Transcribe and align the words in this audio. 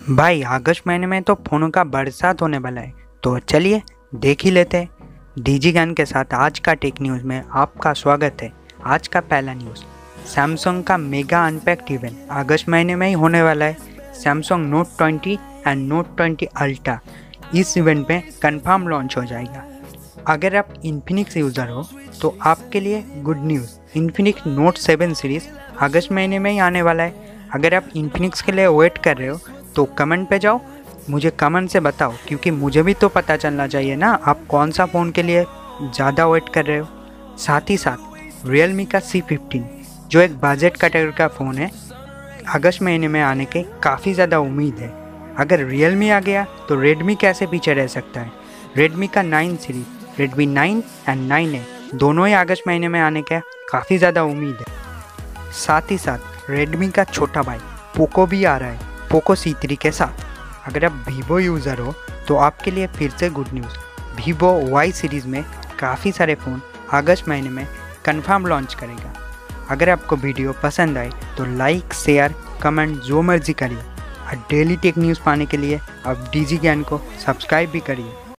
भाई, 0.00 0.42
अगस्त 0.42 0.82
महीने 0.86 1.06
में 1.06 1.22
तो 1.22 1.34
फ़ोनों 1.48 1.68
का 1.70 1.82
बरसात 1.84 2.42
होने 2.42 2.58
वाला 2.58 2.80
है। 2.80 2.92
तो 3.22 3.38
चलिए, 3.38 3.80
देख 4.14 4.44
ही 4.44 4.50
लेते 4.50 4.76
हैं। 4.76 4.88
डीजी 5.38 5.72
ज्ञान 5.72 5.92
के 5.94 6.04
साथ 6.04 6.32
आज 6.34 6.58
का 6.58 6.74
टेक 6.74 6.94
न्यूज़ 7.02 7.24
में 7.24 7.42
आपका 7.52 7.92
स्वागत 7.92 8.36
है। 8.42 8.50
आज 8.84 9.08
का 9.08 9.20
पहला 9.20 9.54
न्यूज़, 9.54 9.80
सैमसंग 10.26 10.84
का 10.84 10.96
मेगा 10.96 11.44
अनपैक्ड 11.46 11.90
इवेंट। 11.92 12.16
अगस्त 12.30 12.68
महीने 12.68 12.94
में 12.94 13.06
ही 13.06 13.12
होने 13.14 13.42
वाला 13.42 13.64
है 13.64 13.76
Samsung 14.14 14.66
Note 14.66 14.96
20 14.98 15.38
and 15.66 15.86
Note 15.88 16.16
20 16.16 16.46
Ultra. 16.56 16.98
इस 17.54 17.76
इवेंट 17.76 18.06
में 18.10 18.22
कंफर्म 18.42 18.88
लॉन्च 18.88 19.16
हो 19.16 19.24
जाएगा। 19.24 19.64
अगर 20.28 20.56
आप 20.56 20.74
इन्फिनिक्स 20.84 21.36
यूज़र 21.36 21.68
हो 21.68 21.86
तो 22.22 22.36
आपके 22.42 22.80
लिए 22.80 23.04
good 23.18 23.44
news. 23.44 23.78
Infinix 23.96 24.46
Note 24.46 24.78
7 24.78 25.14
series 25.14 25.48
अगस्त 25.80 26.12
महीने 26.12 26.38
में 26.38 26.50
ही 26.50 26.58
आने 26.58 26.82
वाला 26.82 27.02
है। 27.02 27.48
अगर 27.54 27.74
आप 27.74 27.88
इन्फिनिक्स 27.96 28.42
के 28.42 28.52
लिए 28.52 28.66
वेट 28.68 28.98
कर 28.98 29.16
रहे 29.16 29.28
हो 29.28 29.40
तो 29.76 29.84
कमेंट 29.98 30.28
पे 30.28 30.38
जाओ। 30.38 30.60
मुझे 31.10 31.30
कमेंट 31.30 31.68
से 31.70 31.80
बताओ, 31.80 32.12
क्योंकि 32.28 32.50
मुझे 32.52 32.82
भी 32.82 32.94
तो 32.94 33.08
पता 33.08 33.36
चलना 33.36 33.66
चाहिए 33.66 33.96
ना, 33.96 34.12
आप 34.12 34.46
कौन 34.48 34.70
सा 34.70 34.86
फ़ोन 34.86 35.10
के 35.10 35.22
लिए 35.22 35.44
ज़्यादा 35.84 36.26
वेट 36.26 36.48
कर 36.54 36.64
रहे 36.64 36.78
हो? 36.78 36.86
साथ 37.38 37.70
ही 37.70 37.76
साथ 37.76 38.46
रियल 38.46 38.72
मी 38.72 38.84
का 38.84 39.00
सी 39.00 39.20
फिफ्टीन 39.20 39.68
जो 40.08 40.20
एक 40.20 40.38
बजट 40.40 40.76
कैटेगरी 40.76 41.12
का 41.12 41.28
फ़ोन 41.28 41.58
है, 41.58 41.70
अगस्त 42.54 42.82
महीने 42.82 43.08
में 43.08 43.20
आने 43.22 43.44
के 43.46 43.62
काफ़ी 43.82 44.14
ज़्यादा 44.14 44.38
उम्मीद 44.40 44.78
है। 44.78 44.88
अगर 45.36 45.64
रियल 45.64 45.94
मी 45.96 46.10
आ 46.10 46.20
गया 46.20 46.44
तो 46.68 46.80
रेडमी 46.80 47.14
कैसे 47.16 47.46
पीछे 47.46 47.74
रह 47.74 47.86
सकता 47.88 48.20
है? 48.20 48.30
रेडमी 48.76 49.06
का 49.06 49.22
nine 49.22 49.56
series 49.56 50.20
Redmi 50.20 50.46
nine 50.46 50.82
and 51.08 51.26
nine 51.28 51.54
A 51.54 51.64
दोनों 51.94 52.26
ही 52.26 52.32
अगस्त 52.34 52.62
महीने 52.66 52.88
में 52.88 53.00
आने 53.00 53.22
का 53.22 53.40
काफ़ी 53.70 53.98
ज़्यादा 53.98 54.22
उम्मीद 54.24 54.56
है। 54.58 55.52
साथ 55.56 55.90
ही 55.90 55.98
साथ 55.98 56.50
रेडमी 56.50 56.88
का 56.88 57.04
छोटा 57.04 57.42
भाई 57.42 57.58
पोको 57.96 58.26
भी 58.26 58.44
आ 58.44 58.56
रहा 58.56 58.70
है। 58.70 58.89
पोको 59.10 59.34
सी 59.34 59.52
थ्री 59.62 59.76
के 59.76 59.90
साथ। 59.92 60.24
अगर 60.68 60.84
आप 60.84 61.04
वीवो 61.08 61.38
यूज़र 61.38 61.78
हो 61.78 61.94
तो 62.28 62.36
आपके 62.38 62.70
लिए 62.70 62.86
फिर 62.88 63.10
से 63.10 63.30
good 63.30 63.48
news 63.54 63.76
Vivo 64.16 64.52
Y 64.70 64.92
series 64.92 65.26
में 65.28 65.42
काफ़ी 65.80 66.12
सारे 66.12 66.34
फ़ोन 66.34 66.60
अगस्त 66.94 67.28
महीने 67.28 67.48
में 67.50 67.66
कन्फर्म 68.04 68.46
लॉन्च 68.46 68.74
करेगा। 68.74 69.12
अगर 69.70 69.90
आपको 69.90 70.16
वीडियो 70.16 70.52
पसंद 70.62 70.98
आए 70.98 71.10
तो 71.36 71.44
लाइक 71.56 71.94
शेयर 71.94 72.34
कमेंट 72.62 73.00
जो 73.02 73.22
मर्ज़ी 73.22 73.52
करिए। 73.52 73.78
और 73.78 74.36
डेली 74.50 74.76
टेक 74.76 74.98
न्यूज़ 74.98 75.20
पाने 75.24 75.46
के 75.46 75.56
लिए 75.56 75.80
आप 76.06 76.28
डीजी 76.32 76.56
ज्ञान 76.58 76.82
को 76.82 77.00
सब्सक्राइब 77.26 77.70
भी 77.70 77.80
करिए। 77.80 78.12